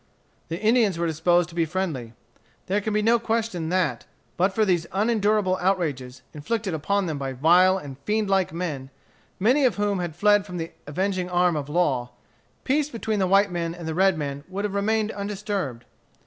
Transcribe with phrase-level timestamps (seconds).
[0.47, 2.13] The Indians were disposed to be friendly.
[2.65, 7.33] There can be no question that, but for these unendurable outrages, inflicted upon them by
[7.33, 8.89] vile and fiend like men,
[9.39, 12.09] many of whom had fled from the avenging arm of law,
[12.63, 15.85] peace between the white man and the red man would have remained undisturbed.